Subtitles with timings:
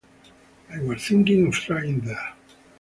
[0.75, 2.33] I was thinking of trying there.